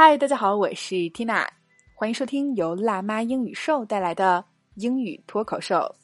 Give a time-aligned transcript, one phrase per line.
[0.00, 1.46] 嗨，大家好，我是 Tina，
[1.94, 5.94] 欢迎收听由辣妈英语秀带来的英语脱口秀。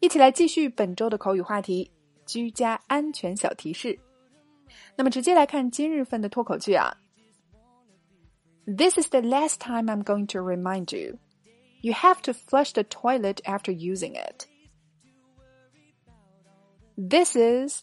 [0.00, 1.90] 一起来继续本周的口语话题——
[2.26, 3.98] 居家安全小提示。
[4.94, 6.94] 那么，直接来看今日份的脱口剧啊。
[8.66, 11.18] This is the last time I'm going to remind you.
[11.80, 14.46] You have to flush the toilet after using it.
[16.96, 17.82] This is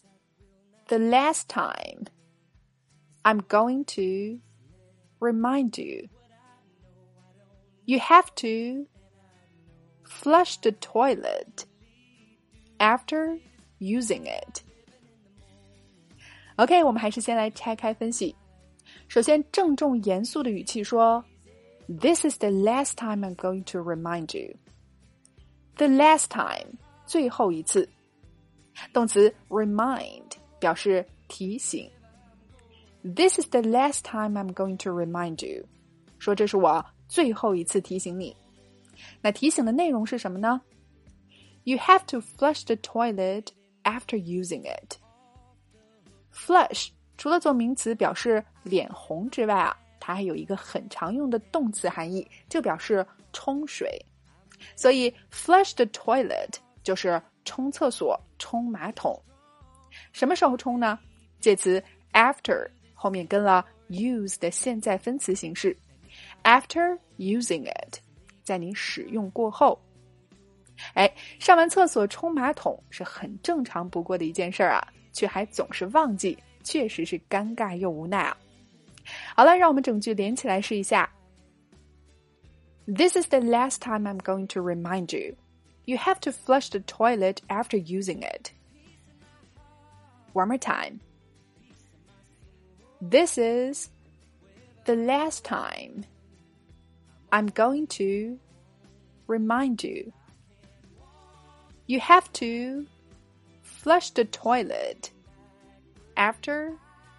[0.86, 2.06] the last time
[3.24, 4.40] I'm going to
[5.20, 6.08] remind you.
[7.84, 8.86] You have to
[10.04, 11.66] flush the toilet
[12.78, 13.38] after
[13.78, 14.62] using it.
[16.56, 18.34] OK，我们还是先来拆开分析。
[19.08, 21.24] 首先，郑重严肃的语气说：“
[21.86, 24.56] This is the last time I'm going to remind you.
[25.76, 27.88] The last time，最后一次。
[28.92, 31.90] 动词 remind 表示提醒。
[33.02, 35.64] This is the last time I'm going to remind you，
[36.18, 38.36] 说这是我最后一次提醒你。
[39.20, 40.60] 那提醒的内容是什么呢？
[41.64, 43.48] You have to flush the toilet
[43.84, 44.96] after using it.
[46.32, 54.04] Flush 除了做名词表示脸红之外啊，它还有一个很常用的动词含义，就表示冲水。
[54.74, 59.16] 所以 flush the toilet 就是冲厕所、冲马桶。
[60.12, 60.98] 什么时候冲呢？
[61.40, 62.68] 介词 after。
[63.00, 65.76] 后面跟了 use 的现在分词形式，
[66.44, 67.98] after using it，
[68.42, 69.78] 在你使用过后，
[70.94, 78.36] 哎，上完厕所冲马桶是很正常不过的一件事儿啊，却还总是忘记，确实是尴尬又无奈啊。
[79.34, 81.08] 好了，让我们整句连起来试一下。
[82.86, 85.36] This is the last time I'm going to remind you.
[85.86, 88.50] You have to flush the toilet after using it.
[90.32, 91.00] One more time.
[93.00, 93.88] This is
[94.84, 96.04] the last time
[97.30, 98.38] I'm going to
[99.26, 100.12] remind you.
[101.86, 102.86] You have to
[103.62, 105.10] flush the toilet
[106.16, 106.72] after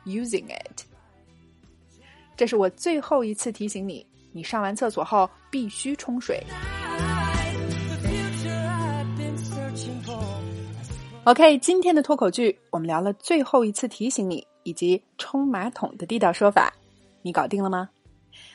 [0.06, 0.84] using it.
[2.36, 6.44] 这是我最后一次提醒你，你上完厕所后必须冲水。
[11.24, 14.46] OK，今天的脱口剧我们聊了最后一次提醒你。
[14.63, 16.73] 以及冲马桶的地道说法，
[17.23, 17.89] 你搞定了吗？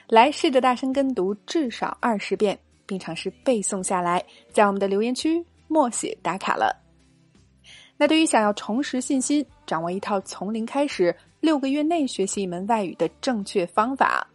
[0.08, 6.76] 来试着大声跟读至少二十遍，并尝试背诵下来，在我们的留言区默写打卡了。
[7.98, 14.26] 那对于想要重拾信心、掌握一套从零开始、六个月内学习一门外语的正确方法，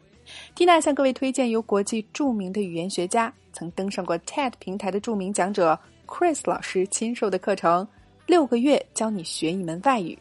[0.55, 7.85] 缇娜向各位推荐由国际著名的语言学家、曾登上过 TED 平台的著名讲者 Chris 老师亲授的课程
[8.27, 10.15] 《六个月教你学一门外语》。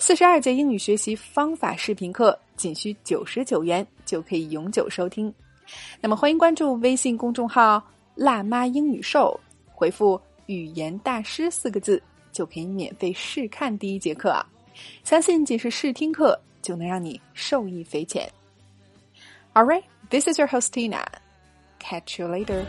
[0.00, 5.32] 四十二节英语学习方法视频课，仅需九十九元就可以永久收听。
[6.00, 7.82] 那么，欢迎关注微信公众号
[8.14, 12.00] “辣妈英语秀”，回复“语言大师”四个字，
[12.30, 14.34] 就可以免费试看第一节课！
[15.02, 18.30] 相信仅是试听课就能让你受益匪浅。
[19.54, 21.04] All right, this is your host Tina.
[21.80, 22.64] Catch you later.